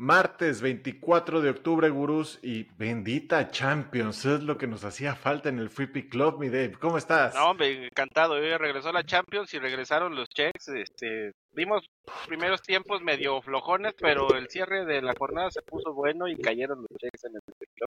Martes 0.00 0.62
24 0.62 1.40
de 1.40 1.50
octubre, 1.50 1.90
gurús, 1.90 2.38
y 2.40 2.68
bendita 2.78 3.50
Champions, 3.50 4.24
es 4.26 4.44
lo 4.44 4.56
que 4.56 4.68
nos 4.68 4.84
hacía 4.84 5.16
falta 5.16 5.48
en 5.48 5.58
el 5.58 5.70
Free 5.70 6.08
Club, 6.08 6.38
mi 6.38 6.48
Dave. 6.48 6.76
¿Cómo 6.78 6.98
estás? 6.98 7.34
No, 7.34 7.50
hombre, 7.50 7.88
encantado. 7.88 8.34
Hoy 8.34 8.56
regresó 8.56 8.92
la 8.92 9.02
Champions 9.02 9.52
y 9.54 9.58
regresaron 9.58 10.14
los 10.14 10.28
checks. 10.28 10.68
Este, 10.68 11.32
vimos 11.50 11.90
primeros 12.28 12.62
tiempos 12.62 13.02
medio 13.02 13.42
flojones, 13.42 13.94
pero 13.98 14.32
el 14.34 14.48
cierre 14.48 14.84
de 14.84 15.02
la 15.02 15.14
jornada 15.18 15.50
se 15.50 15.62
puso 15.62 15.92
bueno 15.92 16.28
y 16.28 16.36
cayeron 16.36 16.78
los 16.78 16.96
checks 16.96 17.24
en 17.24 17.34
el 17.34 17.42
Free. 17.58 17.87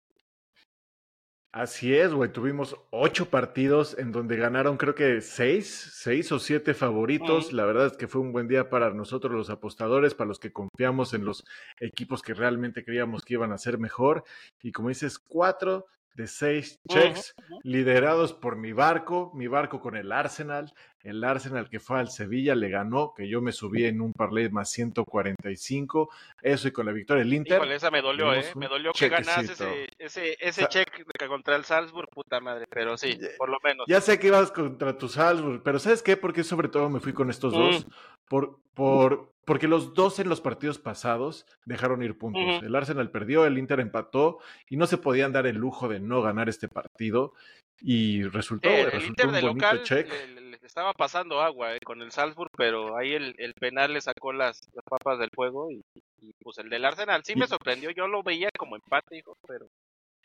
Así 1.51 1.95
es, 1.95 2.13
güey. 2.13 2.31
Tuvimos 2.31 2.75
ocho 2.91 3.31
partidos 3.31 3.97
en 3.97 4.11
donde 4.11 4.37
ganaron, 4.37 4.77
creo 4.77 4.93
que 4.93 5.19
seis, 5.21 5.67
seis 5.95 6.31
o 6.31 6.37
siete 6.37 6.75
favoritos. 6.75 7.53
La 7.53 7.65
verdad 7.65 7.87
es 7.87 7.97
que 7.97 8.07
fue 8.07 8.21
un 8.21 8.31
buen 8.31 8.47
día 8.47 8.69
para 8.69 8.91
nosotros 8.93 9.33
los 9.33 9.49
apostadores, 9.49 10.13
para 10.13 10.27
los 10.27 10.37
que 10.37 10.53
confiamos 10.53 11.15
en 11.15 11.25
los 11.25 11.43
equipos 11.79 12.21
que 12.21 12.35
realmente 12.35 12.85
creíamos 12.85 13.25
que 13.25 13.33
iban 13.33 13.51
a 13.51 13.57
ser 13.57 13.79
mejor. 13.79 14.23
Y 14.61 14.71
como 14.71 14.89
dices, 14.89 15.17
cuatro 15.17 15.87
de 16.13 16.27
seis 16.27 16.79
checks 16.87 17.33
liderados 17.63 18.33
por 18.33 18.57
mi 18.57 18.73
barco, 18.73 19.31
mi 19.33 19.47
barco 19.47 19.79
con 19.79 19.95
el 19.95 20.11
Arsenal, 20.11 20.73
el 21.03 21.23
Arsenal 21.23 21.69
que 21.69 21.79
fue 21.79 21.99
al 21.99 22.09
Sevilla 22.09 22.55
le 22.55 22.69
ganó, 22.69 23.13
que 23.15 23.29
yo 23.29 23.41
me 23.41 23.51
subí 23.51 23.85
en 23.85 24.01
un 24.01 24.11
parlay 24.11 24.49
más 24.49 24.69
145, 24.71 26.09
eso 26.41 26.67
y 26.67 26.71
con 26.71 26.85
la 26.85 26.91
victoria 26.91 27.23
del 27.23 27.33
Inter. 27.33 27.57
Híjole, 27.57 27.75
esa 27.75 27.89
me 27.89 28.01
dolió, 28.01 28.33
¿eh? 28.33 28.43
Me 28.55 28.67
dolió 28.67 28.91
que 28.91 29.07
ganase 29.07 29.53
ese, 29.53 29.89
ese, 29.97 30.37
ese 30.39 30.67
check 30.67 30.89
contra 31.27 31.55
el 31.55 31.63
Salzburg, 31.63 32.09
puta 32.09 32.39
madre, 32.41 32.65
pero 32.69 32.97
sí, 32.97 33.17
por 33.37 33.49
lo 33.49 33.59
menos. 33.63 33.85
Ya 33.87 34.01
sé 34.01 34.19
que 34.19 34.27
ibas 34.27 34.51
contra 34.51 34.97
tu 34.97 35.07
Salzburg, 35.07 35.61
pero 35.63 35.79
¿sabes 35.79 36.03
qué? 36.03 36.17
Porque 36.17 36.43
sobre 36.43 36.67
todo 36.67 36.89
me 36.89 36.99
fui 36.99 37.13
con 37.13 37.29
estos 37.29 37.53
dos, 37.53 37.87
por, 38.29 38.59
por, 38.73 39.33
porque 39.45 39.67
los 39.67 39.93
dos 39.93 40.19
en 40.19 40.29
los 40.29 40.39
partidos 40.39 40.79
pasados 40.79 41.45
dejaron 41.65 42.01
ir 42.03 42.17
puntos. 42.17 42.63
El 42.63 42.75
Arsenal 42.75 43.11
perdió, 43.11 43.45
el 43.45 43.57
Inter 43.57 43.81
empató 43.81 44.39
y 44.69 44.77
no 44.77 44.87
se 44.87 44.97
podían 44.97 45.33
dar 45.33 45.45
el 45.47 45.57
lujo 45.57 45.89
de 45.89 45.99
no 45.99 46.21
ganar 46.21 46.47
este 46.47 46.69
partido. 46.69 47.33
Y 47.81 48.23
resultó, 48.23 48.69
el, 48.69 48.91
resultó 48.91 49.07
Inter 49.07 49.27
un 49.27 49.33
de 49.33 49.41
bonito 49.41 49.65
local 49.65 49.83
check. 49.83 50.07
le- 50.09 50.41
le 50.51 50.57
estaba 50.67 50.93
pasando 50.93 51.41
agua 51.41 51.75
eh, 51.75 51.79
con 51.83 52.01
el 52.01 52.11
Salzburg, 52.11 52.51
pero 52.55 52.95
ahí 52.97 53.13
el, 53.13 53.33
el 53.39 53.53
penal 53.55 53.93
le 53.93 54.01
sacó 54.01 54.33
las, 54.33 54.61
las 54.73 54.83
papas 54.85 55.17
del 55.17 55.29
fuego 55.33 55.71
y, 55.71 55.81
y, 56.21 56.33
pues 56.43 56.57
el 56.59 56.69
del 56.69 56.85
Arsenal 56.85 57.23
sí 57.23 57.35
me 57.35 57.47
sorprendió. 57.47 57.89
Yo 57.91 58.07
lo 58.07 58.21
veía 58.21 58.49
como 58.57 58.75
empate, 58.75 59.17
hijo, 59.17 59.35
pero 59.47 59.67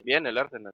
bien 0.02 0.26
el 0.26 0.36
Arsenal. 0.36 0.72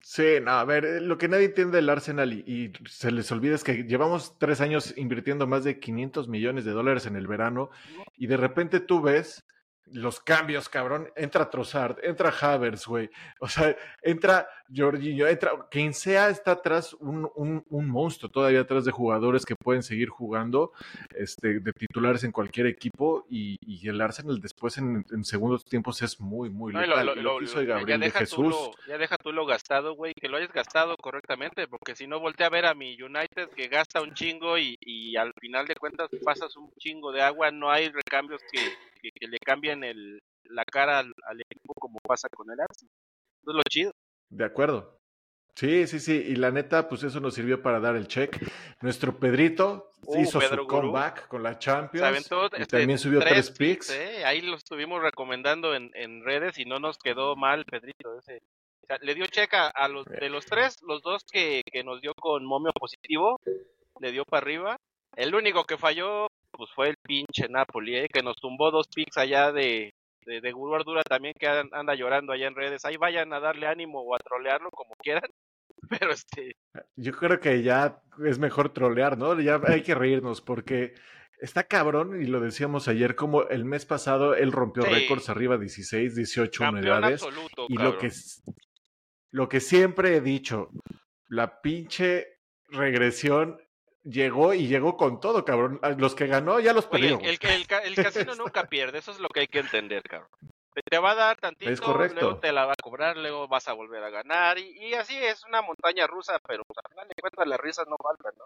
Sí, 0.00 0.38
no, 0.42 0.52
a 0.52 0.64
ver, 0.64 0.84
eh, 0.84 1.00
lo 1.00 1.18
que 1.18 1.28
nadie 1.28 1.46
entiende 1.46 1.76
del 1.76 1.88
Arsenal 1.88 2.32
y, 2.32 2.44
y 2.46 2.72
se 2.88 3.10
les 3.10 3.30
olvida 3.32 3.54
es 3.54 3.64
que 3.64 3.84
llevamos 3.84 4.38
tres 4.38 4.60
años 4.60 4.94
invirtiendo 4.96 5.46
más 5.46 5.64
de 5.64 5.80
500 5.80 6.28
millones 6.28 6.64
de 6.64 6.72
dólares 6.72 7.06
en 7.06 7.16
el 7.16 7.26
verano 7.26 7.70
y 8.16 8.26
de 8.26 8.36
repente 8.36 8.80
tú 8.80 9.00
ves 9.00 9.44
los 9.86 10.20
cambios, 10.20 10.68
cabrón. 10.68 11.08
Entra 11.16 11.48
Trossard, 11.48 11.98
entra 12.02 12.32
Havers, 12.40 12.86
güey. 12.86 13.10
O 13.40 13.48
sea, 13.48 13.76
entra 14.02 14.48
Jorginho, 14.74 15.26
entra 15.26 15.52
quien 15.70 15.92
sea 15.94 16.28
está 16.30 16.52
atrás 16.52 16.94
un, 16.94 17.30
un, 17.34 17.64
un 17.68 17.88
monstruo 17.88 18.30
todavía 18.30 18.60
atrás 18.60 18.84
de 18.84 18.90
jugadores 18.92 19.44
que 19.44 19.54
pueden 19.56 19.82
seguir 19.82 20.08
jugando 20.08 20.72
este, 21.14 21.60
de 21.60 21.72
titulares 21.72 22.24
en 22.24 22.32
cualquier 22.32 22.66
equipo 22.66 23.26
y, 23.28 23.56
y 23.60 23.88
el 23.88 24.00
Arsenal 24.00 24.40
después 24.40 24.78
en, 24.78 25.04
en 25.12 25.24
segundos 25.24 25.64
tiempos 25.64 26.00
es 26.02 26.20
muy, 26.20 26.50
muy 26.50 26.72
No, 26.72 26.80
letal. 26.80 27.06
lo- 27.06 27.14
lo- 27.14 27.42
hizo 27.42 27.60
ya 27.62 27.74
Gabriel 27.76 28.00
de 28.00 28.06
deja 28.06 28.18
tú 28.20 28.24
Jesús. 28.24 28.48
lo- 28.48 28.70
ya 28.88 28.98
deja 28.98 29.16
tú 29.18 29.32
lo 29.32 29.46
gastado, 29.46 29.94
güey, 29.94 30.12
que 30.14 30.28
lo 30.28 30.36
hayas 30.38 30.52
gastado 30.52 30.96
correctamente, 30.96 31.68
porque 31.68 31.94
si 31.94 32.06
no 32.06 32.20
voltea 32.20 32.46
a 32.46 32.50
ver 32.50 32.66
a 32.66 32.74
mi 32.74 33.00
United 33.00 33.50
que 33.54 33.68
gasta 33.68 34.02
un 34.02 34.14
chingo 34.14 34.58
y, 34.58 34.76
y 34.80 35.16
al 35.16 35.32
final 35.40 35.66
de 35.66 35.74
cuentas 35.76 36.08
pasas 36.24 36.56
un 36.56 36.70
chingo 36.78 37.12
de 37.12 37.22
agua, 37.22 37.50
no 37.50 37.70
hay 37.70 37.88
recambios 37.88 38.40
que, 38.50 38.58
que- 39.00 39.10
que 39.14 39.28
le 39.28 39.38
cambien 39.38 39.84
el, 39.84 40.20
la 40.44 40.64
cara 40.64 40.98
al, 41.00 41.12
al 41.28 41.40
equipo 41.40 41.74
como 41.78 41.98
pasa 42.06 42.28
con 42.34 42.50
el 42.50 42.60
Arsenal. 42.60 42.90
Eso 43.42 43.50
es 43.50 43.56
lo 43.56 43.62
chido. 43.68 43.92
De 44.28 44.44
acuerdo. 44.44 45.00
Sí, 45.54 45.86
sí, 45.86 46.00
sí. 46.00 46.12
Y 46.12 46.36
la 46.36 46.50
neta, 46.50 46.88
pues 46.88 47.02
eso 47.02 47.20
nos 47.20 47.34
sirvió 47.34 47.62
para 47.62 47.80
dar 47.80 47.96
el 47.96 48.08
check. 48.08 48.36
Nuestro 48.82 49.18
Pedrito 49.18 49.92
Uh, 50.06 50.20
hizo 50.20 50.38
Pedro 50.38 50.62
su 50.62 50.68
comeback 50.68 51.26
con 51.26 51.42
la 51.42 51.58
Champions. 51.58 52.06
aventó 52.06 52.44
y 52.56 52.62
este, 52.62 52.78
también 52.78 52.98
subió 52.98 53.18
tres 53.20 53.50
picks. 53.50 53.90
¿eh? 53.90 54.24
Ahí 54.24 54.40
lo 54.40 54.56
estuvimos 54.56 55.02
recomendando 55.02 55.74
en, 55.74 55.90
en 55.94 56.24
redes 56.24 56.58
y 56.58 56.64
no 56.64 56.78
nos 56.78 56.96
quedó 56.98 57.34
mal, 57.34 57.64
Pedrito. 57.64 58.16
Ese. 58.18 58.40
O 58.82 58.86
sea, 58.86 58.98
le 59.00 59.14
dio 59.16 59.26
checa 59.26 59.66
a 59.68 59.88
los 59.88 60.04
de 60.04 60.28
los 60.28 60.46
tres, 60.46 60.80
los 60.82 61.02
dos 61.02 61.24
que, 61.24 61.62
que 61.72 61.82
nos 61.82 62.00
dio 62.00 62.14
con 62.14 62.44
momio 62.44 62.72
positivo, 62.72 63.40
le 64.00 64.12
dio 64.12 64.24
para 64.24 64.42
arriba. 64.42 64.76
El 65.16 65.34
único 65.34 65.64
que 65.64 65.76
falló 65.76 66.28
pues 66.52 66.70
fue 66.72 66.90
el 66.90 66.96
pinche 67.02 67.48
Napoli, 67.48 67.96
¿eh? 67.96 68.08
que 68.12 68.22
nos 68.22 68.36
tumbó 68.36 68.70
dos 68.70 68.86
picks 68.94 69.18
allá 69.18 69.50
de, 69.50 69.92
de, 70.26 70.40
de 70.42 70.52
Gurú 70.52 70.74
Ardura 70.74 71.02
también 71.02 71.32
que 71.38 71.46
an- 71.46 71.70
anda 71.72 71.94
llorando 71.94 72.32
allá 72.32 72.46
en 72.48 72.54
redes. 72.54 72.84
Ahí 72.84 72.96
vayan 72.98 73.32
a 73.32 73.40
darle 73.40 73.66
ánimo 73.66 74.00
o 74.02 74.14
a 74.14 74.18
trolearlo 74.18 74.70
como 74.70 74.94
quieran. 74.96 75.30
Pero 75.88 76.10
este, 76.12 76.56
Yo 76.96 77.12
creo 77.12 77.38
que 77.40 77.62
ya 77.62 78.02
es 78.26 78.38
mejor 78.38 78.70
trolear, 78.74 79.16
¿no? 79.16 79.38
Ya 79.40 79.60
hay 79.66 79.82
que 79.82 79.94
reírnos 79.94 80.40
porque 80.40 80.94
está 81.40 81.64
cabrón, 81.64 82.20
y 82.22 82.26
lo 82.26 82.40
decíamos 82.40 82.88
ayer, 82.88 83.14
como 83.14 83.42
el 83.48 83.64
mes 83.64 83.84
pasado 83.86 84.34
él 84.34 84.52
rompió 84.52 84.82
Sí. 84.84 84.90
récords 84.90 85.28
arriba 85.28 85.58
16, 85.58 86.14
18 86.16 86.58
campeón 86.64 86.82
unidades. 86.82 87.22
absoluto. 87.22 87.66
Y 87.68 87.74
lo 87.74 87.80
cabrón. 87.80 87.98
que, 88.00 88.06
s- 88.08 88.42
lo 89.30 89.48
que 89.48 89.60
siempre 89.60 90.16
he 90.16 90.20
dicho, 90.20 90.70
la 91.28 91.60
pinche 91.60 92.38
regresión 92.68 93.58
llegó 94.08 94.54
y 94.54 94.66
llegó 94.66 94.96
con 94.96 95.20
todo, 95.20 95.44
cabrón. 95.44 95.78
A 95.82 95.90
Los 95.90 96.14
que 96.14 96.26
ganó 96.26 96.60
ya 96.60 96.72
los 96.72 96.86
Oye, 96.86 97.16
perdió. 97.16 97.20
el, 97.20 97.96
casino 97.96 98.34
nunca 98.38 98.64
pierde, 98.64 98.98
eso 98.98 99.10
es 99.10 99.20
lo 99.20 99.28
que 99.28 99.40
hay 99.40 99.48
que 99.48 99.60
entender, 99.60 100.02
cabrón. 100.02 100.30
Te- 100.90 100.98
va 100.98 101.12
a 101.12 101.14
dar 101.14 101.36
tantito, 101.38 101.70
Es 101.70 101.80
correcto. 101.80 102.20
luego 102.20 102.38
te 102.38 102.52
la 102.52 102.66
va 102.66 102.72
a 102.72 102.82
cobrar, 102.82 103.16
luego 103.16 103.48
vas 103.48 103.66
a 103.66 103.72
volver 103.72 104.04
a 104.04 104.10
ganar, 104.10 104.58
y, 104.58 104.76
y 104.78 104.94
así 104.94 105.16
es 105.16 105.42
una 105.44 105.62
montaña 105.62 106.06
rusa, 106.06 106.38
pero 106.46 106.62
pues, 106.66 106.76
al 106.84 106.90
final 106.90 107.08
de 107.08 107.14
cuentas 107.20 107.46
las 107.46 107.58
risas 107.58 107.86
no 107.88 107.96
faltan, 107.96 108.32
¿no? 108.38 108.44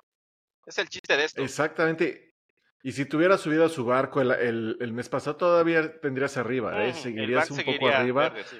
Es 0.64 0.78
el 0.78 0.88
chiste 0.88 1.16
de 1.16 1.24
esto. 1.24 1.42
Exactamente. 1.42 2.34
Y 2.82 2.92
si 2.92 3.04
tuviera 3.04 3.36
subido 3.36 3.64
a 3.64 3.68
su 3.68 3.84
barco 3.84 4.20
el, 4.22 4.92
mes 4.92 5.08
pasado, 5.08 5.36
todavía 5.36 6.00
tendrías 6.00 6.36
arriba, 6.36 6.86
¿eh? 6.86 6.92
Mm, 6.92 6.94
Seguirías 6.94 7.50
un 7.50 7.56
poco 7.58 7.70
seguiría 7.72 7.98
arriba. 7.98 8.28
verde, 8.28 8.44
sí. 8.44 8.56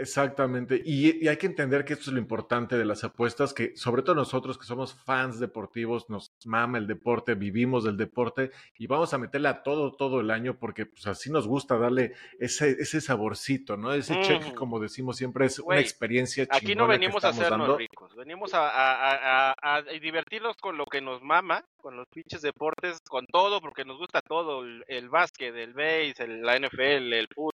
Exactamente. 0.00 0.80
Y, 0.84 1.24
y 1.24 1.28
hay 1.28 1.36
que 1.36 1.46
entender 1.46 1.84
que 1.84 1.92
esto 1.92 2.10
es 2.10 2.14
lo 2.14 2.18
importante 2.18 2.76
de 2.76 2.84
las 2.84 3.04
apuestas, 3.04 3.52
que 3.54 3.76
sobre 3.76 4.02
todo 4.02 4.14
nosotros 4.14 4.58
que 4.58 4.64
somos 4.64 4.94
fans 4.94 5.38
deportivos, 5.40 6.08
nos 6.08 6.32
mama 6.44 6.78
el 6.78 6.86
deporte, 6.86 7.34
vivimos 7.34 7.84
del 7.84 7.96
deporte 7.96 8.50
y 8.78 8.86
vamos 8.86 9.12
a 9.14 9.18
meterle 9.18 9.48
a 9.48 9.62
todo, 9.62 9.92
todo 9.92 10.20
el 10.20 10.30
año 10.30 10.58
porque 10.58 10.86
pues 10.86 11.06
así 11.06 11.30
nos 11.30 11.46
gusta 11.46 11.76
darle 11.78 12.14
ese, 12.38 12.70
ese 12.78 13.00
saborcito, 13.00 13.76
¿no? 13.76 13.92
Ese 13.92 14.20
cheque, 14.22 14.46
Ujú. 14.46 14.54
como 14.54 14.80
decimos 14.80 15.16
siempre, 15.16 15.46
es 15.46 15.58
una 15.58 15.78
experiencia 15.80 16.44
Aquí 16.50 16.66
no 16.74 16.84
chingona 16.84 16.94
que 16.94 16.98
venimos 17.00 17.24
a 17.24 17.28
hacernos 17.28 17.58
dando. 17.60 17.76
ricos, 17.76 18.14
venimos 18.16 18.54
a, 18.54 18.68
a- 18.68 19.50
a- 19.50 19.54
a- 19.60 19.76
a 19.76 19.82
divertirnos 19.82 20.56
con 20.56 20.76
lo 20.76 20.86
que 20.86 21.00
nos 21.00 21.22
mama, 21.22 21.64
con 21.76 21.96
los 21.96 22.06
pinches 22.08 22.42
deportes, 22.42 22.98
con 23.08 23.26
todo, 23.26 23.60
porque 23.60 23.84
nos 23.84 23.98
gusta 23.98 24.20
todo, 24.22 24.64
el, 24.64 24.84
el 24.88 25.08
básquet, 25.08 25.54
el 25.54 25.72
base, 25.74 26.14
el- 26.24 26.42
la 26.42 26.56
NFL, 26.58 27.12
el 27.18 27.28
fútbol. 27.34 27.52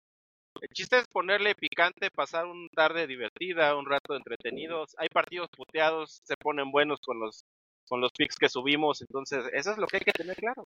El 0.61 0.69
chiste 0.69 0.99
es 0.99 1.07
ponerle 1.07 1.55
picante, 1.55 2.09
pasar 2.11 2.45
una 2.45 2.67
tarde 2.73 3.07
divertida, 3.07 3.75
un 3.75 3.85
rato 3.85 4.15
entretenidos. 4.15 4.95
Hay 4.97 5.09
partidos 5.09 5.49
puteados, 5.49 6.21
se 6.23 6.35
ponen 6.37 6.71
buenos 6.71 6.99
con 7.01 7.19
los 7.19 7.45
con 7.87 8.01
los 8.01 8.11
picks 8.11 8.35
que 8.37 8.49
subimos, 8.49 9.01
entonces 9.01 9.45
eso 9.53 9.71
es 9.71 9.77
lo 9.77 9.85
que 9.87 9.97
hay 9.97 10.03
que 10.03 10.11
tener 10.11 10.35
claro. 10.35 10.67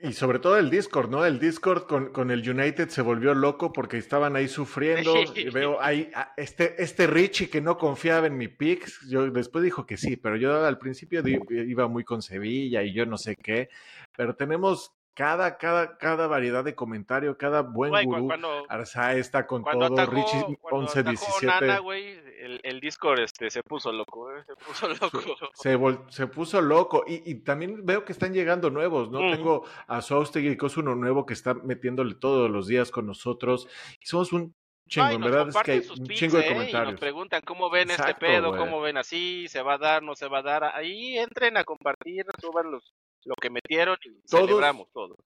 Y 0.00 0.12
sobre 0.12 0.38
todo 0.38 0.56
el 0.58 0.70
Discord, 0.70 1.10
¿no? 1.10 1.24
El 1.24 1.40
Discord 1.40 1.86
con, 1.86 2.12
con 2.12 2.30
el 2.30 2.48
United 2.48 2.88
se 2.88 3.02
volvió 3.02 3.34
loco 3.34 3.72
porque 3.72 3.96
estaban 3.96 4.36
ahí 4.36 4.46
sufriendo. 4.46 5.12
Y 5.34 5.50
veo 5.50 5.80
ahí 5.80 6.08
a 6.14 6.34
este, 6.36 6.80
este 6.80 7.08
Richie 7.08 7.50
que 7.50 7.60
no 7.60 7.76
confiaba 7.76 8.28
en 8.28 8.36
mi 8.36 8.46
picks. 8.46 9.08
Yo 9.10 9.28
después 9.28 9.64
dijo 9.64 9.86
que 9.86 9.96
sí, 9.96 10.16
pero 10.16 10.36
yo 10.36 10.64
al 10.64 10.78
principio 10.78 11.20
iba 11.26 11.88
muy 11.88 12.04
con 12.04 12.22
Sevilla 12.22 12.84
y 12.84 12.94
yo 12.94 13.06
no 13.06 13.18
sé 13.18 13.34
qué. 13.34 13.70
Pero 14.16 14.36
tenemos 14.36 14.92
cada, 15.18 15.58
cada, 15.58 15.98
cada 15.98 16.28
variedad 16.28 16.62
de 16.62 16.76
comentario, 16.76 17.36
cada 17.36 17.62
buen 17.62 17.90
Güey, 17.90 18.04
gurú. 18.06 18.26
cuando, 18.28 18.64
Arsae 18.68 19.18
está 19.18 19.48
con 19.48 19.62
cuando 19.62 19.88
todo. 19.88 20.00
atajó, 20.00 20.12
Richie 20.12 20.56
cuando 20.60 20.80
11, 20.86 21.00
atajó 21.00 21.10
17. 21.10 21.46
Nana, 21.46 21.78
güey, 21.80 22.06
el, 22.38 22.60
el 22.62 22.78
Discord 22.78 23.18
este, 23.18 23.50
se 23.50 23.64
puso 23.64 23.90
loco, 23.90 24.32
¿eh? 24.32 24.44
se 24.46 24.54
puso 24.54 24.88
loco. 25.10 25.50
Se, 25.54 25.76
vol- 25.76 26.08
se 26.08 26.28
puso 26.28 26.60
loco 26.60 27.02
y, 27.04 27.28
y 27.28 27.34
también 27.42 27.84
veo 27.84 28.04
que 28.04 28.12
están 28.12 28.32
llegando 28.32 28.70
nuevos, 28.70 29.10
¿no? 29.10 29.20
Mm. 29.20 29.32
Tengo 29.32 29.64
a 29.88 30.00
Sostegui, 30.02 30.56
que 30.56 30.66
es 30.66 30.76
uno 30.76 30.94
nuevo 30.94 31.26
que 31.26 31.34
está 31.34 31.52
metiéndole 31.54 32.14
todos 32.14 32.48
los 32.48 32.68
días 32.68 32.92
con 32.92 33.04
nosotros. 33.06 33.66
Y 34.00 34.06
somos 34.06 34.32
un 34.32 34.54
chingo, 34.88 35.10
y 35.10 35.14
en 35.16 35.20
verdad 35.20 35.48
es 35.48 35.56
que 35.64 35.72
hay 35.72 35.78
un 35.98 36.06
picks, 36.06 36.20
chingo 36.20 36.36
de 36.38 36.44
¿eh? 36.44 36.46
Y 36.46 36.48
nos 36.50 36.58
comentarios. 36.58 37.00
preguntan 37.00 37.42
cómo 37.44 37.70
ven 37.70 37.90
este 37.90 38.02
Exacto, 38.02 38.24
pedo, 38.24 38.48
güey. 38.50 38.60
cómo 38.60 38.80
ven 38.80 38.96
así, 38.98 39.48
se 39.48 39.62
va 39.62 39.74
a 39.74 39.78
dar, 39.78 40.02
no 40.04 40.14
se 40.14 40.28
va 40.28 40.38
a 40.38 40.42
dar. 40.42 40.62
Ahí 40.76 41.18
entren 41.18 41.56
a 41.56 41.64
compartir, 41.64 42.24
suban 42.40 42.70
los, 42.70 42.94
lo 43.28 43.34
que 43.40 43.50
metieron 43.50 43.96
y 44.04 44.20
Todos- 44.28 44.46
celebramos 44.46 44.88
todo. 44.92 45.16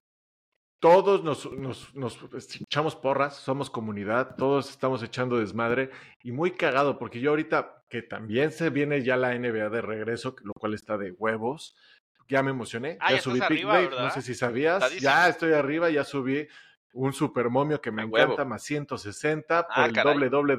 Todos 0.80 1.22
nos, 1.22 1.50
nos, 1.52 1.94
nos 1.94 2.18
echamos 2.60 2.96
porras, 2.96 3.36
somos 3.36 3.70
comunidad, 3.70 4.34
todos 4.36 4.68
estamos 4.68 5.00
echando 5.04 5.38
desmadre 5.38 5.90
y 6.24 6.32
muy 6.32 6.50
cagado 6.50 6.98
porque 6.98 7.20
yo 7.20 7.30
ahorita 7.30 7.84
que 7.88 8.02
también 8.02 8.50
se 8.50 8.68
viene 8.70 9.04
ya 9.04 9.16
la 9.16 9.32
NBA 9.38 9.70
de 9.70 9.80
regreso, 9.80 10.34
lo 10.42 10.52
cual 10.54 10.74
está 10.74 10.98
de 10.98 11.12
huevos, 11.12 11.76
ya 12.28 12.42
me 12.42 12.50
emocioné, 12.50 12.96
Ah, 13.00 13.10
ya 13.10 13.16
ya 13.16 13.22
subí 13.22 13.40
arriba, 13.40 13.80
no 13.82 14.10
sé 14.10 14.22
si 14.22 14.34
sabías, 14.34 14.82
Estadísimo. 14.82 15.02
ya 15.10 15.28
estoy 15.28 15.52
arriba, 15.52 15.88
ya 15.90 16.02
subí 16.02 16.48
un 16.92 17.12
super 17.12 17.48
momio 17.48 17.80
que 17.80 17.90
me 17.90 18.02
encanta, 18.02 18.44
más 18.44 18.62
160 18.62 19.66
por 19.66 19.76
ah, 19.76 19.86
el 19.86 19.94
doble 19.94 20.28
doble 20.28 20.56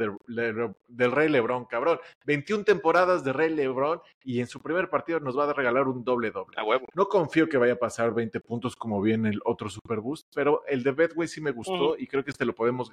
del 0.87 1.11
Rey 1.11 1.29
Lebrón, 1.29 1.65
cabrón. 1.65 1.99
21 2.25 2.63
temporadas 2.63 3.23
de 3.23 3.33
Rey 3.33 3.53
Lebrón 3.53 4.01
y 4.23 4.39
en 4.39 4.47
su 4.47 4.61
primer 4.61 4.89
partido 4.89 5.19
nos 5.19 5.37
va 5.37 5.49
a 5.49 5.53
regalar 5.53 5.87
un 5.87 6.03
doble 6.03 6.31
doble. 6.31 6.57
No 6.93 7.07
confío 7.07 7.47
que 7.47 7.57
vaya 7.57 7.73
a 7.73 7.79
pasar 7.79 8.13
20 8.13 8.39
puntos 8.39 8.75
como 8.75 9.01
viene 9.01 9.29
el 9.29 9.41
otro 9.45 9.69
Super 9.69 9.99
Boost, 9.99 10.27
pero 10.33 10.63
el 10.67 10.83
de 10.83 10.91
Betway 10.91 11.27
sí 11.27 11.41
me 11.41 11.51
gustó 11.51 11.97
y 11.97 12.07
creo 12.07 12.23
que 12.23 12.31
este 12.31 12.45
lo 12.45 12.55
podemos 12.55 12.91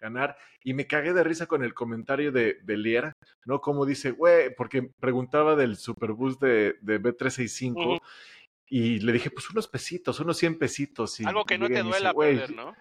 ganar. 0.00 0.36
Y 0.62 0.74
me 0.74 0.86
cagué 0.86 1.12
de 1.12 1.24
risa 1.24 1.46
con 1.46 1.64
el 1.64 1.74
comentario 1.74 2.32
de, 2.32 2.58
de 2.62 2.76
Lier, 2.76 3.12
¿no? 3.44 3.60
Como 3.60 3.86
dice, 3.86 4.10
güey, 4.10 4.54
porque 4.54 4.82
preguntaba 5.00 5.56
del 5.56 5.76
Super 5.76 6.12
Boost 6.12 6.40
de, 6.40 6.76
de 6.80 7.00
B365. 7.00 8.00
Y 8.74 9.00
le 9.00 9.12
dije, 9.12 9.30
pues 9.30 9.50
unos 9.50 9.68
pesitos, 9.68 10.18
unos 10.20 10.38
100 10.38 10.58
pesitos. 10.58 11.20
Y 11.20 11.26
Algo 11.26 11.44
que 11.44 11.58
no 11.58 11.68
te 11.68 11.82
duela 11.82 12.14
perder, 12.14 12.54
¿no? 12.54 12.74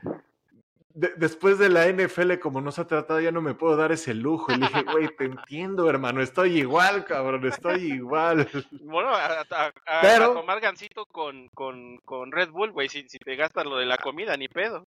después 0.94 1.58
de 1.60 1.70
la 1.70 1.88
NFL, 1.88 2.40
como 2.40 2.62
nos 2.62 2.80
ha 2.80 2.88
tratado, 2.88 3.20
ya 3.20 3.32
no 3.32 3.42
me 3.42 3.54
puedo 3.54 3.76
dar 3.76 3.92
ese 3.92 4.14
lujo. 4.14 4.54
Y 4.54 4.58
le 4.58 4.68
dije, 4.68 4.84
güey, 4.84 5.08
te 5.16 5.26
entiendo, 5.26 5.90
hermano, 5.90 6.22
estoy 6.22 6.60
igual, 6.60 7.04
cabrón, 7.04 7.46
estoy 7.46 7.92
igual. 7.92 8.48
Bueno, 8.82 9.10
a, 9.14 9.72
Pero, 10.02 10.34
tomar 10.34 10.62
gancito 10.62 11.06
con, 11.06 11.50
con, 11.50 11.98
con 12.06 12.32
Red 12.32 12.52
Bull, 12.52 12.72
güey, 12.72 12.88
si, 12.88 13.08
si 13.10 13.18
te 13.20 13.36
gastas 13.36 13.66
lo 13.66 13.78
de 13.78 13.86
la 13.86 13.98
comida, 13.98 14.38
ni 14.38 14.48
pedo. 14.48 14.86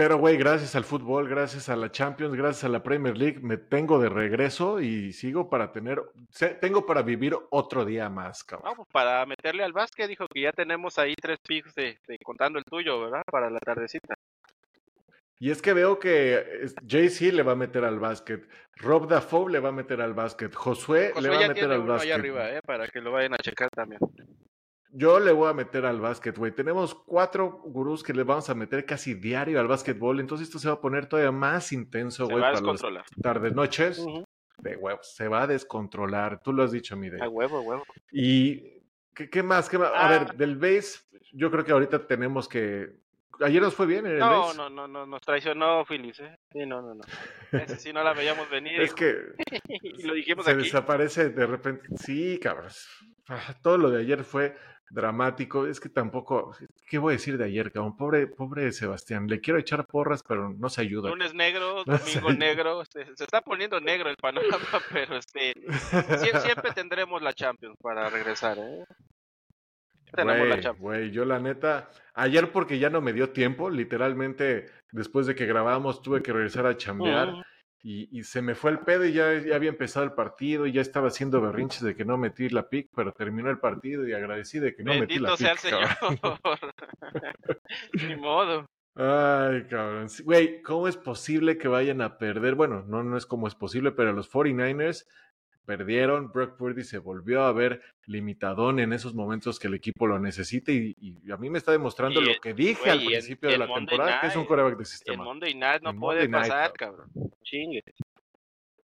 Pero, 0.00 0.16
güey, 0.16 0.38
gracias 0.38 0.74
al 0.76 0.84
fútbol, 0.84 1.28
gracias 1.28 1.68
a 1.68 1.76
la 1.76 1.92
Champions, 1.92 2.34
gracias 2.34 2.64
a 2.64 2.70
la 2.70 2.82
Premier 2.82 3.18
League, 3.18 3.38
me 3.42 3.58
tengo 3.58 4.00
de 4.00 4.08
regreso 4.08 4.80
y 4.80 5.12
sigo 5.12 5.50
para 5.50 5.72
tener, 5.72 6.00
tengo 6.58 6.86
para 6.86 7.02
vivir 7.02 7.36
otro 7.50 7.84
día 7.84 8.08
más, 8.08 8.42
cabrón. 8.42 8.72
Vamos, 8.72 8.88
para 8.90 9.26
meterle 9.26 9.62
al 9.62 9.74
básquet, 9.74 10.08
dijo 10.08 10.26
que 10.26 10.40
ya 10.40 10.52
tenemos 10.52 10.98
ahí 10.98 11.14
tres 11.20 11.38
picks 11.46 11.74
de, 11.74 11.98
contando 12.24 12.58
el 12.58 12.64
tuyo, 12.64 12.98
¿verdad? 12.98 13.20
Para 13.30 13.50
la 13.50 13.58
tardecita. 13.58 14.14
Y 15.38 15.50
es 15.50 15.60
que 15.60 15.74
veo 15.74 15.98
que 15.98 16.64
JC 16.80 17.30
le 17.34 17.42
va 17.42 17.52
a 17.52 17.56
meter 17.56 17.84
al 17.84 17.98
básquet, 17.98 18.48
Rob 18.76 19.06
Dafoe 19.06 19.52
le 19.52 19.60
va 19.60 19.68
a 19.68 19.72
meter 19.72 20.00
al 20.00 20.14
básquet, 20.14 20.54
Josué, 20.54 21.12
le 21.20 21.28
va 21.28 21.44
a 21.44 21.48
meter 21.48 21.70
al 21.70 21.82
básquet. 21.82 22.14
arriba, 22.14 22.50
¿eh? 22.50 22.62
Para 22.64 22.88
que 22.88 23.02
lo 23.02 23.12
vayan 23.12 23.34
a 23.34 23.36
checar 23.36 23.68
también. 23.68 24.00
Yo 24.92 25.20
le 25.20 25.30
voy 25.30 25.48
a 25.48 25.52
meter 25.52 25.86
al 25.86 26.00
básquet, 26.00 26.36
güey. 26.36 26.52
Tenemos 26.52 26.94
cuatro 26.94 27.60
gurús 27.64 28.02
que 28.02 28.12
le 28.12 28.24
vamos 28.24 28.50
a 28.50 28.54
meter 28.54 28.84
casi 28.84 29.14
diario 29.14 29.60
al 29.60 29.68
básquetbol. 29.68 30.18
Entonces 30.18 30.48
esto 30.48 30.58
se 30.58 30.68
va 30.68 30.74
a 30.74 30.80
poner 30.80 31.06
todavía 31.06 31.30
más 31.30 31.72
intenso, 31.72 32.26
güey, 32.26 32.40
para 32.40 32.60
las 32.60 32.82
tardes, 33.22 33.54
noches. 33.54 34.04
De 34.58 34.76
huevos, 34.76 35.14
se 35.14 35.28
va 35.28 35.42
a 35.42 35.46
descontrolar. 35.46 36.42
Tú 36.42 36.52
lo 36.52 36.62
has 36.64 36.72
dicho, 36.72 36.96
Mide. 36.96 37.22
A 37.22 37.28
huevo, 37.28 37.60
huevo. 37.60 37.84
Y, 38.12 38.82
¿qué, 39.14 39.42
más? 39.42 39.68
¿Qué 39.68 39.78
más? 39.78 39.92
A 39.94 40.08
ver, 40.08 40.26
ah. 40.28 40.32
del 40.36 40.56
base, 40.56 41.00
yo 41.32 41.50
creo 41.50 41.64
que 41.64 41.72
ahorita 41.72 42.06
tenemos 42.06 42.48
que... 42.48 42.98
Ayer 43.42 43.62
nos 43.62 43.74
fue 43.74 43.86
bien 43.86 44.04
en 44.04 44.12
el 44.12 44.18
no, 44.18 44.40
base. 44.40 44.56
No, 44.58 44.68
no, 44.68 44.86
no, 44.86 45.06
nos 45.06 45.22
traicionó 45.22 45.84
Phillies, 45.86 46.20
¿eh? 46.20 46.36
Sí, 46.52 46.66
no, 46.66 46.82
no, 46.82 46.94
no. 46.94 47.02
Ese 47.52 47.76
sí 47.76 47.92
no 47.92 48.02
la 48.02 48.12
veíamos 48.12 48.50
venir. 48.50 48.80
es 48.82 48.92
que... 48.92 49.16
y 49.68 50.02
lo 50.02 50.12
dijimos 50.12 50.44
se 50.44 50.56
desaparece 50.56 51.30
de 51.30 51.46
repente. 51.46 51.88
Sí, 51.96 52.38
cabrón. 52.38 52.70
Ah, 53.28 53.54
todo 53.62 53.78
lo 53.78 53.90
de 53.90 54.00
ayer 54.02 54.24
fue 54.24 54.56
dramático. 54.90 55.66
Es 55.66 55.80
que 55.80 55.88
tampoco, 55.88 56.54
¿qué 56.86 56.98
voy 56.98 57.12
a 57.12 57.16
decir 57.16 57.38
de 57.38 57.44
ayer, 57.44 57.72
cabrón? 57.72 57.96
Pobre, 57.96 58.26
pobre 58.26 58.72
Sebastián, 58.72 59.26
le 59.28 59.40
quiero 59.40 59.58
echar 59.58 59.86
porras, 59.86 60.22
pero 60.22 60.50
no 60.50 60.68
se 60.68 60.82
ayuda. 60.82 61.08
Lunes 61.08 61.34
negro, 61.34 61.84
domingo 61.84 62.32
negro, 62.32 62.84
se, 62.84 63.02
está 63.02 63.40
poniendo 63.40 63.80
negro 63.80 64.10
el 64.10 64.16
panorama, 64.16 64.58
pero 64.92 65.16
este, 65.16 65.54
siempre, 66.42 66.72
tendremos 66.74 67.22
la 67.22 67.32
Champions 67.32 67.76
para 67.80 68.10
regresar, 68.10 68.58
¿eh? 68.58 68.84
Tenemos 70.12 70.48
la 70.48 70.60
Champions. 70.60 70.80
Güey, 70.80 71.10
yo 71.12 71.24
la 71.24 71.38
neta, 71.38 71.88
ayer 72.14 72.50
porque 72.50 72.80
ya 72.80 72.90
no 72.90 73.00
me 73.00 73.12
dio 73.12 73.30
tiempo, 73.30 73.70
literalmente 73.70 74.66
después 74.90 75.26
de 75.26 75.36
que 75.36 75.46
grabamos 75.46 76.02
tuve 76.02 76.20
que 76.20 76.32
regresar 76.32 76.66
a 76.66 76.76
chambear. 76.76 77.44
Y, 77.82 78.22
se 78.24 78.42
me 78.42 78.54
fue 78.54 78.72
el 78.72 78.80
pedo 78.80 79.06
y 79.06 79.12
ya, 79.12 79.30
había 79.54 79.70
empezado 79.70 80.04
el 80.04 80.12
partido 80.12 80.66
y 80.66 80.72
ya 80.72 80.82
estaba 80.82 81.08
haciendo 81.08 81.40
berrinches 81.40 81.80
de 81.80 81.96
que 81.96 82.04
no 82.04 82.18
metí 82.18 82.50
la 82.50 82.68
pick, 82.68 82.90
pero 82.94 83.12
terminó 83.12 83.48
el 83.48 83.58
partido 83.58 84.06
y 84.06 84.12
agradecí 84.12 84.58
de 84.58 84.74
que 84.74 84.84
no 84.84 84.92
metí 84.94 85.18
la 85.18 85.30
pick. 85.30 85.38
sea 85.38 85.52
el 85.52 85.58
Señor. 85.58 85.80
Ni 88.06 88.16
modo. 88.16 88.66
Ay, 88.96 89.64
cabrón. 89.70 90.08
Güey, 90.24 90.60
¿cómo 90.60 90.88
es 90.88 90.98
posible 90.98 91.56
que 91.56 91.68
vayan 91.68 92.02
a 92.02 92.18
perder? 92.18 92.54
Bueno, 92.54 92.84
no, 92.86 93.02
no 93.02 93.16
es 93.16 93.24
como 93.24 93.48
es 93.48 93.54
posible, 93.54 93.92
pero 93.92 94.12
los 94.12 94.30
49ers 94.30 95.06
perdieron. 95.64 96.30
Brock 96.32 96.56
Purdy 96.56 96.84
se 96.84 96.98
volvió 96.98 97.42
a 97.42 97.52
ver 97.52 97.82
limitadón 98.06 98.80
en 98.80 98.92
esos 98.92 99.14
momentos 99.14 99.58
que 99.58 99.68
el 99.68 99.74
equipo 99.74 100.06
lo 100.06 100.18
necesite 100.18 100.72
y, 100.72 101.30
a 101.30 101.36
mí 101.36 101.50
me 101.50 101.58
está 101.58 101.72
demostrando 101.72 102.20
lo 102.20 102.32
que 102.40 102.54
dije 102.54 102.90
al 102.90 103.04
principio 103.04 103.50
de 103.50 103.58
la 103.58 103.72
temporada, 103.72 104.20
que 104.20 104.26
es 104.28 104.36
un 104.36 104.46
coreback 104.46 104.78
de 104.78 104.84
sistema. 104.84 105.22
El 105.22 105.28
Monday 105.28 105.54
Night 105.54 105.82
no 105.82 105.94
puede 105.94 106.28
pasar, 106.28 106.72
cabrón. 106.72 107.10
Chingue. 107.42 107.82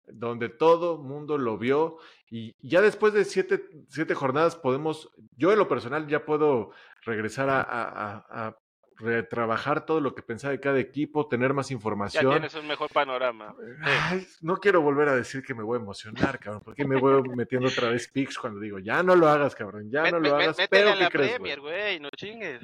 Donde 0.06 0.50
todo 0.50 0.98
mundo 0.98 1.38
lo 1.38 1.58
vio 1.58 1.98
y 2.30 2.56
ya 2.62 2.82
después 2.82 3.14
de 3.14 3.26
siete, 3.26 3.66
siete 3.90 4.14
jornadas 4.14 4.56
podemos, 4.56 5.10
yo 5.36 5.52
en 5.52 5.60
lo 5.60 5.68
personal 5.68 6.08
ya 6.08 6.26
puedo 6.26 6.72
regresar 7.04 7.50
a 7.50 8.58
retrabajar 8.98 9.86
todo 9.86 10.02
lo 10.02 10.16
que 10.16 10.22
pensaba 10.22 10.52
de 10.52 10.60
cada 10.60 10.80
equipo, 10.80 11.28
tener 11.28 11.54
más 11.54 11.72
información. 11.72 12.24
Ya 12.24 12.32
tienes 12.32 12.56
un 12.56 12.68
mejor 12.68 12.90
panorama. 12.92 13.56
no 14.42 14.58
quiero 14.58 14.82
volver 14.82 15.10
a 15.10 15.16
decir 15.16 15.44
que 15.44 15.54
me 15.54 15.64
voy 15.64 15.78
a 15.78 15.82
emocionar, 15.82 16.40
cabrón, 16.40 16.64
porque 16.64 16.86
me 16.86 17.00
voy 17.00 17.22
metiendo 17.36 17.68
otra 17.68 17.90
vez 17.90 18.10
pics 18.10 18.38
cuando 18.38 18.60
digo, 18.60 18.80
ya 18.80 19.04
no 19.04 19.16
lo 19.16 19.28
hagas, 19.28 19.56
cabrón, 19.56 19.90
ya 19.92 20.10
no 20.12 20.20
lo 20.20 20.36
hagas, 20.36 20.58
pero 20.70 20.94
¿qué 20.98 21.08
crees, 21.10 21.60
güey? 21.60 22.00
No 22.00 22.10
chingues. 22.12 22.62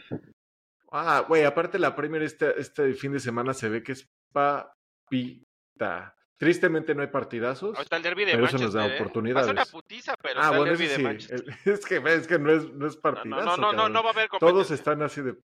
Ah, 0.91 1.25
güey, 1.27 1.43
aparte 1.43 1.79
la 1.79 1.95
Premier 1.95 2.21
este, 2.21 2.59
este 2.59 2.93
fin 2.93 3.13
de 3.13 3.19
semana 3.19 3.55
se 3.55 3.67
ve 3.67 3.81
que 3.81 3.93
es 3.93 4.07
papita. 4.31 6.15
Tristemente 6.37 6.93
no 6.93 7.01
hay 7.01 7.07
partidazos. 7.07 7.79
Está 7.79 7.97
el 7.97 8.03
derby 8.03 8.25
de 8.25 8.33
pero 8.33 8.45
eso 8.45 8.57
nos 8.57 8.73
da 8.73 8.85
oportunidades. 8.85 9.49
una 9.49 9.65
putiza, 9.65 10.15
pero 10.21 10.41
ah, 10.41 10.49
bueno, 10.49 10.73
el 10.73 10.77
derby 10.77 10.87
de 10.87 11.19
sí. 11.19 11.33
es 11.69 11.85
que 11.85 11.97
es 12.05 12.27
que 12.27 12.37
no 12.37 12.51
es, 12.51 12.71
no 12.73 12.85
es 12.85 12.97
partidazo. 12.97 13.43
No, 13.43 13.57
no, 13.57 13.73
no, 13.73 13.89
no, 13.89 14.03
va 14.03 14.09
a 14.09 14.13
haber 14.13 14.29
Todos 14.39 14.69
están 14.69 15.01
así 15.01 15.21
de 15.21 15.35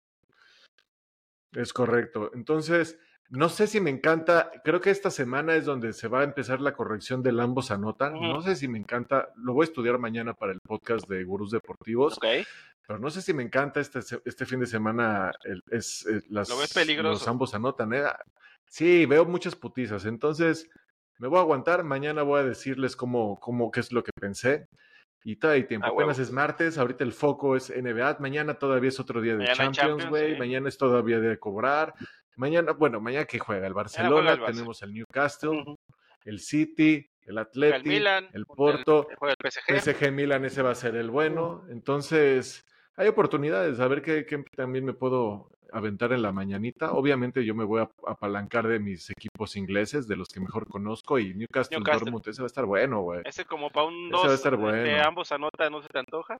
es 1.53 1.73
correcto. 1.73 2.31
Entonces, 2.33 2.99
no 3.29 3.47
sé 3.49 3.67
si 3.67 3.79
me 3.79 3.91
encanta, 3.91 4.51
creo 4.63 4.81
que 4.81 4.89
esta 4.89 5.11
semana 5.11 5.55
es 5.55 5.65
donde 5.65 5.93
se 5.93 6.07
va 6.07 6.21
a 6.21 6.23
empezar 6.23 6.61
la 6.61 6.73
corrección 6.73 7.21
del 7.21 7.39
ambos 7.39 7.69
anotan. 7.69 8.13
No 8.13 8.41
sé 8.41 8.55
si 8.55 8.67
me 8.67 8.79
encanta, 8.79 9.29
lo 9.35 9.53
voy 9.53 9.63
a 9.63 9.69
estudiar 9.69 9.99
mañana 9.99 10.33
para 10.33 10.51
el 10.51 10.59
podcast 10.61 11.07
de 11.07 11.23
Gurús 11.23 11.51
Deportivos. 11.51 12.17
Pero 12.87 12.97
no 12.97 13.11
sé 13.11 13.21
si 13.21 13.33
me 13.33 13.43
encanta 13.43 13.79
este, 13.79 13.99
este 14.25 14.45
fin 14.47 14.59
de 14.59 14.65
semana 14.65 15.31
es, 15.69 16.07
eh, 16.07 16.21
las, 16.29 16.49
los 16.49 17.27
ambos 17.27 17.53
anotan. 17.53 17.93
¿eh? 17.93 18.03
Sí, 18.65 19.05
veo 19.05 19.25
muchas 19.25 19.55
putizas. 19.55 20.05
Entonces, 20.05 20.67
me 21.19 21.27
voy 21.27 21.37
a 21.37 21.41
aguantar. 21.41 21.83
Mañana 21.83 22.23
voy 22.23 22.39
a 22.39 22.43
decirles 22.45 22.95
cómo, 22.95 23.39
cómo, 23.39 23.69
qué 23.69 23.81
es 23.81 23.91
lo 23.91 24.03
que 24.03 24.11
pensé. 24.19 24.67
Y 25.23 25.35
todavía 25.35 25.63
hay 25.63 25.67
tiempo. 25.67 25.87
Apenas 25.87 26.19
es 26.19 26.31
martes, 26.31 26.77
ahorita 26.77 27.03
el 27.03 27.11
foco 27.11 27.55
es 27.55 27.69
NBA. 27.69 28.17
Mañana 28.19 28.53
todavía 28.53 28.89
es 28.89 28.99
otro 28.99 29.21
día 29.21 29.35
de 29.35 29.45
Champions, 29.53 30.07
güey. 30.07 30.37
Mañana 30.37 30.69
es 30.69 30.77
todavía 30.77 31.19
de 31.19 31.37
cobrar. 31.37 31.93
Mañana, 32.35 32.71
bueno, 32.71 33.01
mañana 33.01 33.25
que 33.25 33.37
juega 33.37 33.67
el 33.67 33.73
Barcelona, 33.73 34.39
tenemos 34.45 34.81
el 34.81 34.93
Newcastle, 34.93 35.75
el 36.23 36.39
City, 36.39 37.09
el 37.25 37.37
Atleti, 37.37 37.95
el, 37.95 38.45
Porto, 38.45 39.07
el, 39.09 39.35
PSG. 39.51 39.81
PSG 39.81 40.11
Milan, 40.11 40.45
ese 40.45 40.61
va 40.61 40.71
a 40.71 40.75
ser 40.75 40.95
el 40.95 41.11
bueno. 41.11 41.65
Entonces, 41.69 42.65
hay 42.95 43.09
oportunidades. 43.09 43.79
A 43.81 43.87
ver 43.87 44.01
qué, 44.01 44.25
qué 44.25 44.43
también 44.55 44.85
me 44.85 44.93
puedo 44.93 45.51
aventar 45.71 46.13
en 46.13 46.21
la 46.21 46.31
mañanita. 46.31 46.91
Obviamente 46.91 47.45
yo 47.45 47.55
me 47.55 47.63
voy 47.63 47.81
a 47.81 47.89
apalancar 48.07 48.67
de 48.67 48.79
mis 48.79 49.09
equipos 49.09 49.55
ingleses, 49.55 50.07
de 50.07 50.15
los 50.15 50.27
que 50.27 50.39
mejor 50.39 50.67
conozco, 50.67 51.19
y 51.19 51.33
Newcastle, 51.33 51.79
Dortmund, 51.83 52.27
ese 52.27 52.41
va 52.41 52.45
a 52.45 52.47
estar 52.47 52.65
bueno, 52.65 53.01
güey. 53.01 53.21
Ese 53.25 53.45
como 53.45 53.69
para 53.69 53.87
un 53.87 54.09
2 54.09 54.41
que 54.83 54.99
ambos 54.99 55.31
anotan, 55.31 55.71
¿no 55.71 55.81
se 55.81 55.89
te 55.89 55.99
antoja? 55.99 56.37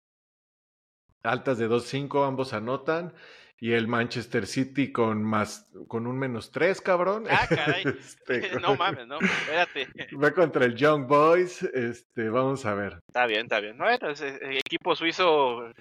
Altas 1.24 1.58
de 1.58 1.70
2-5, 1.70 2.26
ambos 2.26 2.54
anotan 2.54 3.14
y 3.62 3.74
el 3.74 3.88
Manchester 3.88 4.48
City 4.48 4.92
con 4.92 5.24
más 5.24 5.70
con 5.88 6.08
un 6.08 6.18
menos 6.18 6.52
tres, 6.52 6.82
cabrón. 6.82 7.26
Ah, 7.30 7.48
caray. 7.48 7.84
Este, 8.00 8.60
no 8.62 8.76
mames, 8.76 9.08
no, 9.08 9.20
espérate. 9.20 9.88
Va 10.16 10.32
contra 10.32 10.66
el 10.66 10.76
Young 10.76 11.08
Boys, 11.08 11.64
este, 11.64 12.30
vamos 12.30 12.66
a 12.66 12.74
ver. 12.74 13.02
Está 13.08 13.26
bien, 13.26 13.42
está 13.42 13.60
bien. 13.60 13.78
Bueno, 13.78 14.10
es, 14.10 14.22
equipo 14.22 14.96
suizo. 14.96 15.72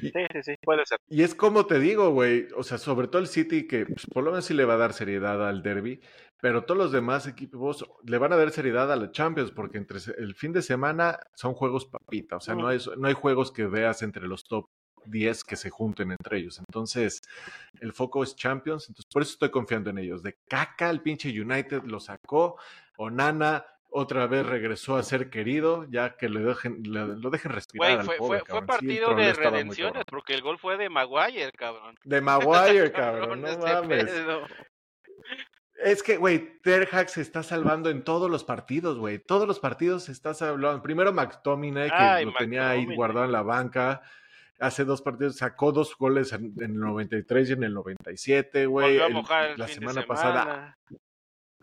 Sí, 0.00 0.12
sí, 0.12 0.42
sí, 0.42 0.54
puede 0.62 0.84
ser. 0.86 0.98
Y 1.08 1.22
es 1.22 1.34
como 1.34 1.66
te 1.66 1.78
digo, 1.78 2.10
güey, 2.10 2.48
o 2.56 2.62
sea, 2.62 2.78
sobre 2.78 3.08
todo 3.08 3.20
el 3.20 3.28
City 3.28 3.66
que 3.66 3.86
pues, 3.86 4.06
por 4.06 4.24
lo 4.24 4.30
menos 4.30 4.44
sí 4.44 4.54
le 4.54 4.64
va 4.64 4.74
a 4.74 4.78
dar 4.78 4.92
seriedad 4.92 5.46
al 5.46 5.62
derby, 5.62 6.00
pero 6.40 6.64
todos 6.64 6.78
los 6.78 6.92
demás 6.92 7.26
equipos 7.26 7.84
le 8.04 8.18
van 8.18 8.32
a 8.32 8.36
dar 8.36 8.50
seriedad 8.50 8.92
a 8.92 8.96
la 8.96 9.10
Champions 9.10 9.50
porque 9.50 9.78
entre 9.78 9.98
el 10.18 10.34
fin 10.34 10.52
de 10.52 10.62
semana 10.62 11.18
son 11.34 11.54
juegos 11.54 11.86
papita, 11.86 12.36
o 12.36 12.40
sea, 12.40 12.54
no 12.54 12.68
hay 12.68 12.78
no 12.96 13.08
hay 13.08 13.14
juegos 13.14 13.50
que 13.50 13.66
veas 13.66 14.02
entre 14.02 14.28
los 14.28 14.44
top 14.44 14.68
10 15.08 15.44
que 15.44 15.56
se 15.56 15.70
junten 15.70 16.10
entre 16.10 16.38
ellos. 16.38 16.58
Entonces, 16.58 17.22
el 17.80 17.92
foco 17.92 18.22
es 18.22 18.36
Champions, 18.36 18.88
entonces 18.88 19.10
por 19.12 19.22
eso 19.22 19.32
estoy 19.32 19.50
confiando 19.50 19.90
en 19.90 19.98
ellos. 19.98 20.22
De 20.22 20.36
caca, 20.48 20.90
el 20.90 21.00
pinche 21.00 21.28
United 21.28 21.82
lo 21.84 22.00
sacó, 22.00 22.56
Onana 22.96 23.64
otra 23.90 24.26
vez 24.26 24.44
regresó 24.44 24.96
a 24.96 25.02
ser 25.02 25.30
querido, 25.30 25.86
ya 25.88 26.16
que 26.16 26.28
lo 26.28 26.40
dejen, 26.40 26.82
lo, 26.84 27.30
dejen 27.30 27.52
respirar. 27.52 28.04
fue, 28.04 28.16
fue, 28.18 28.40
fue, 28.46 28.66
partido 28.66 29.14
de 29.14 29.32
redenciones, 29.32 30.04
porque 30.04 30.34
el 30.34 30.42
gol 30.42 30.58
fue 30.58 30.76
de 30.76 30.90
Maguire, 30.90 31.52
cabrón. 31.52 31.96
De 32.04 32.20
Maguire, 32.20 32.92
cabrón, 32.92 33.40
no 33.40 33.58
mames. 33.58 34.10
Es 35.78 36.02
que, 36.02 36.16
güey, 36.16 36.60
Terhax 36.60 37.12
se 37.12 37.20
está 37.20 37.44
salvando 37.44 37.88
en 37.88 38.02
todos 38.02 38.28
los 38.28 38.42
partidos, 38.42 38.98
güey. 38.98 39.20
Todos 39.20 39.46
los 39.46 39.60
partidos 39.60 40.04
se 40.04 40.12
está 40.12 40.34
salvando. 40.34 40.82
Primero 40.82 41.12
McTominay, 41.12 41.88
que 41.88 42.24
lo 42.24 42.32
tenía 42.34 42.70
ahí 42.70 42.84
guardado 42.96 43.24
en 43.26 43.32
la 43.32 43.42
banca. 43.42 44.02
Hace 44.58 44.84
dos 44.84 45.02
partidos 45.02 45.36
sacó 45.36 45.72
dos 45.72 45.96
goles 45.96 46.32
en, 46.32 46.52
el 46.58 46.78
93 46.78 47.50
y 47.50 47.52
en 47.52 47.64
el 47.64 47.74
97, 47.74 48.66
güey. 48.66 48.98
La 49.56 49.68
semana 49.68 50.04
pasada 50.04 50.76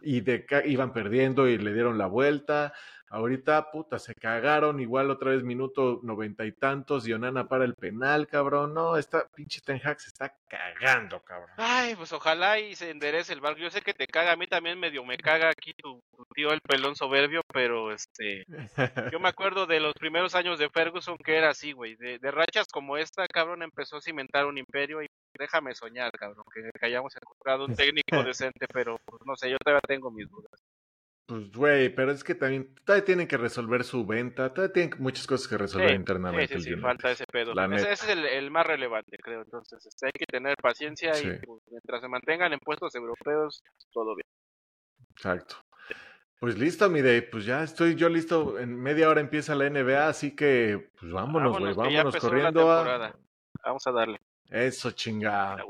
y 0.06 0.22
de, 0.22 0.46
iban 0.66 0.94
perdiendo 0.94 1.48
y 1.48 1.58
le 1.58 1.74
dieron 1.74 1.98
la 1.98 2.06
vuelta. 2.06 2.74
Ahorita, 3.10 3.72
puta, 3.72 3.98
se 3.98 4.14
cagaron. 4.14 4.80
Igual 4.80 5.10
otra 5.10 5.32
vez 5.32 5.44
minuto 5.44 6.00
noventa 6.04 6.46
y 6.46 6.52
tantos. 6.52 7.08
y 7.08 7.14
Onana 7.14 7.48
para 7.48 7.66
el 7.66 7.76
penal, 7.76 8.28
cabrón. 8.28 8.74
No, 8.74 8.98
esta 8.98 9.28
pinche 9.30 9.62
Ten 9.62 9.82
Hag 9.84 10.00
se 10.00 10.10
está 10.10 10.36
cagando, 10.48 11.22
cabrón. 11.24 11.56
Ay, 11.58 11.96
pues 11.96 12.14
ojalá 12.14 12.60
y 12.60 12.76
se 12.76 12.92
enderece 12.92 13.34
el 13.34 13.42
barco. 13.42 13.60
Yo 13.60 13.72
sé 13.72 13.82
que 13.82 13.94
te 13.94 14.08
caga, 14.08 14.34
a 14.34 14.36
mí 14.36 14.48
también 14.48 14.80
medio 14.80 15.04
me 15.04 15.18
caga 15.18 15.50
aquí 15.50 15.74
tu, 15.74 16.04
tío 16.36 16.52
el 16.52 16.62
pelón 16.62 16.96
soberbio, 16.96 17.42
pero 17.52 17.92
este. 17.92 18.46
Yo 19.12 19.20
me 19.20 19.30
acuerdo 19.36 19.66
de 19.66 19.80
los 19.80 19.94
primeros 19.94 20.36
años 20.36 20.60
de 20.60 20.70
Ferguson 20.70 21.18
que 21.18 21.38
era 21.38 21.50
así, 21.50 21.72
güey. 21.72 21.96
De, 21.96 22.20
de 22.20 22.32
rachas 22.32 22.68
como 22.72 22.98
esta, 22.98 23.28
cabrón, 23.28 23.64
empezó 23.64 23.98
a 23.98 24.02
cimentar 24.02 24.46
un 24.46 24.58
imperio 24.58 25.02
y 25.02 25.08
déjame 25.38 25.74
soñar, 25.76 26.12
cabrón, 26.12 26.46
que, 26.54 26.70
hayamos 26.86 27.16
encontrado 27.16 27.66
un 27.66 27.76
técnico 27.76 28.04
decente, 28.26 28.68
pero 28.72 28.98
pues, 29.06 29.22
no 29.26 29.36
sé, 29.36 29.50
yo 29.50 29.58
todavía 29.58 29.82
tengo 29.88 30.12
mis 30.12 30.30
dudas. 30.30 30.62
Pues, 31.28 31.52
güey, 31.52 31.90
pero 31.90 32.12
es 32.12 32.24
que 32.24 32.36
también 32.36 32.76
todavía 32.86 33.04
tienen 33.04 33.28
que 33.28 33.38
resolver 33.38 33.84
su 33.84 34.06
venta, 34.06 34.54
todavía 34.54 34.74
tienen 34.74 34.94
muchas 35.00 35.26
cosas 35.26 35.48
que 35.48 35.58
resolver 35.58 35.96
internamente. 35.96 36.60
Sí, 36.60 36.62
sí, 36.62 36.76
falta 36.76 37.10
ese 37.10 37.26
pedo. 37.26 37.54
Ese, 37.74 37.94
es 37.94 38.08
el, 38.08 38.52
más 38.52 38.68
relevante, 38.68 39.18
creo. 39.18 39.42
Entonces, 39.42 39.84
este, 39.84 40.06
hay 40.06 40.12
que 40.12 40.26
tener 40.28 40.56
paciencia 40.58 41.20
y 41.20 41.40
pues, 41.40 41.64
mientras 41.72 42.02
se 42.02 42.08
mantengan 42.08 42.54
en 42.54 42.60
puestos 42.60 42.94
europeos, 42.94 43.64
todo 43.92 44.16
bien. 44.16 44.28
Exacto. 45.16 45.65
Pues 46.40 46.58
listo, 46.58 46.90
mi 46.90 47.02
day. 47.02 47.22
Pues 47.22 47.46
ya 47.46 47.64
estoy 47.64 47.96
yo 47.96 48.10
listo. 48.10 48.60
En 48.60 48.76
media 48.76 49.10
hora 49.10 49.22
empieza 49.22 49.56
la 49.56 49.70
NBA, 49.70 50.08
así 50.08 50.36
que 50.36 50.92
pues 51.00 51.12
vámonos, 51.12 51.58
güey. 51.58 51.74
Vámonos, 51.74 52.16
corriendo. 52.18 52.68
Vamos 53.64 53.88
a 53.88 53.92
darle. 53.92 54.20
Eso 54.50 54.92
chingada. 54.92 55.64